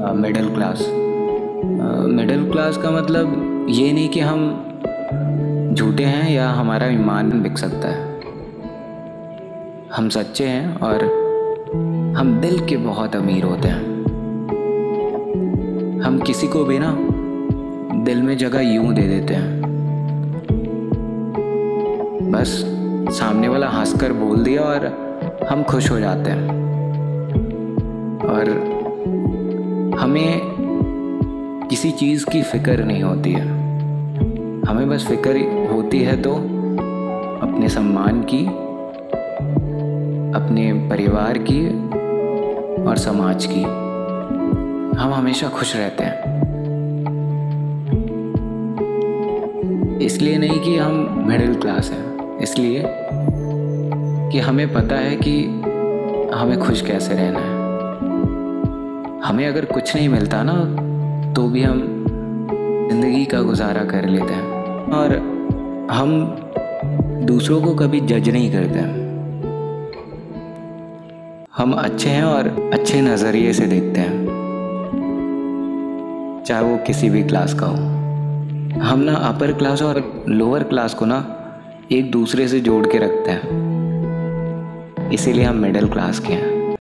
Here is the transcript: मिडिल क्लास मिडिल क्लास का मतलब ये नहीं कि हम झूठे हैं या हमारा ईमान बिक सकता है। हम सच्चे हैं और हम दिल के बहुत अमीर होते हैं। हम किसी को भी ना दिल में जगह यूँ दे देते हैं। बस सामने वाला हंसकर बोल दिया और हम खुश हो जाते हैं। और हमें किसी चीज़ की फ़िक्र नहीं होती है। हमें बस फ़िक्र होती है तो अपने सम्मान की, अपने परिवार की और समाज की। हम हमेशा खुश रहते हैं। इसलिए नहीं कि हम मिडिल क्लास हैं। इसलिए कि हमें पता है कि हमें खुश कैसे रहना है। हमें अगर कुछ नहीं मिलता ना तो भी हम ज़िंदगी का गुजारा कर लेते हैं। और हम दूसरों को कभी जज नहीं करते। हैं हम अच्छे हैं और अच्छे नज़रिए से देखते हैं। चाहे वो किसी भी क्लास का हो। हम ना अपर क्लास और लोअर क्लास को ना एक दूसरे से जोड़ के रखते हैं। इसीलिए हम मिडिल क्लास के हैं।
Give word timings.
मिडिल 0.00 0.54
क्लास 0.54 0.86
मिडिल 2.10 2.50
क्लास 2.52 2.76
का 2.76 2.90
मतलब 2.90 3.66
ये 3.70 3.92
नहीं 3.92 4.08
कि 4.08 4.20
हम 4.20 5.72
झूठे 5.74 6.04
हैं 6.04 6.30
या 6.32 6.48
हमारा 6.50 6.86
ईमान 6.86 7.30
बिक 7.42 7.58
सकता 7.58 7.88
है। 7.88 8.20
हम 9.96 10.08
सच्चे 10.08 10.46
हैं 10.46 10.76
और 10.76 11.04
हम 12.16 12.40
दिल 12.40 12.66
के 12.66 12.76
बहुत 12.76 13.16
अमीर 13.16 13.44
होते 13.44 13.68
हैं। 13.68 13.84
हम 16.02 16.20
किसी 16.26 16.46
को 16.46 16.64
भी 16.64 16.78
ना 16.78 16.96
दिल 18.04 18.22
में 18.22 18.36
जगह 18.36 18.60
यूँ 18.60 18.94
दे 18.94 19.02
देते 19.02 19.34
हैं। 19.34 19.60
बस 22.32 22.64
सामने 23.18 23.48
वाला 23.48 23.68
हंसकर 23.68 24.12
बोल 24.12 24.38
दिया 24.38 24.62
और 24.62 24.86
हम 25.50 25.62
खुश 25.62 25.90
हो 25.90 26.00
जाते 26.00 26.30
हैं। 26.30 26.48
और 28.24 28.79
हमें 30.10 30.40
किसी 31.70 31.90
चीज़ 31.90 32.26
की 32.26 32.42
फ़िक्र 32.42 32.84
नहीं 32.84 33.02
होती 33.02 33.32
है। 33.32 33.48
हमें 34.64 34.88
बस 34.88 35.06
फ़िक्र 35.06 35.30
होती 35.72 35.98
है 35.98 36.22
तो 36.22 36.34
अपने 37.42 37.68
सम्मान 37.68 38.22
की, 38.22 38.46
अपने 40.34 40.72
परिवार 40.72 41.38
की 41.38 41.68
और 42.84 42.96
समाज 42.96 43.46
की। 43.46 43.62
हम 44.98 45.14
हमेशा 45.14 45.48
खुश 45.48 45.76
रहते 45.76 46.04
हैं। 46.04 46.18
इसलिए 49.98 50.38
नहीं 50.38 50.60
कि 50.60 50.76
हम 50.76 51.24
मिडिल 51.28 51.54
क्लास 51.54 51.90
हैं। 51.90 52.38
इसलिए 52.38 52.84
कि 54.32 54.38
हमें 54.38 54.74
पता 54.74 54.96
है 54.96 55.16
कि 55.16 55.44
हमें 56.34 56.58
खुश 56.58 56.82
कैसे 56.82 57.14
रहना 57.14 57.38
है। 57.38 57.59
हमें 59.24 59.46
अगर 59.46 59.64
कुछ 59.64 59.94
नहीं 59.96 60.08
मिलता 60.08 60.42
ना 60.42 60.52
तो 61.32 61.48
भी 61.48 61.62
हम 61.62 61.80
ज़िंदगी 62.90 63.24
का 63.24 63.40
गुजारा 63.40 63.84
कर 63.84 64.06
लेते 64.08 64.34
हैं। 64.34 64.92
और 64.92 65.12
हम 65.90 66.12
दूसरों 67.26 67.60
को 67.62 67.74
कभी 67.74 68.00
जज 68.00 68.28
नहीं 68.28 68.50
करते। 68.52 68.78
हैं 68.78 68.98
हम 71.56 71.72
अच्छे 71.72 72.10
हैं 72.10 72.22
और 72.24 72.48
अच्छे 72.74 73.00
नज़रिए 73.00 73.52
से 73.52 73.66
देखते 73.66 74.00
हैं। 74.00 74.14
चाहे 76.46 76.62
वो 76.62 76.76
किसी 76.76 77.10
भी 77.10 77.22
क्लास 77.22 77.54
का 77.54 77.66
हो। 77.66 77.76
हम 78.80 79.00
ना 79.00 79.14
अपर 79.14 79.52
क्लास 79.52 79.82
और 79.82 80.24
लोअर 80.28 80.62
क्लास 80.62 80.94
को 80.94 81.06
ना 81.06 81.18
एक 81.92 82.10
दूसरे 82.10 82.48
से 82.48 82.60
जोड़ 82.60 82.86
के 82.86 82.98
रखते 82.98 83.30
हैं। 83.30 85.10
इसीलिए 85.12 85.44
हम 85.44 85.56
मिडिल 85.56 85.88
क्लास 85.88 86.18
के 86.18 86.32
हैं। 86.32 86.59